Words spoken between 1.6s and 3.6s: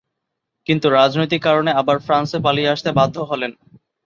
আবার ফ্রান্সে পালিয়ে আসতে বাধ্য হলেন।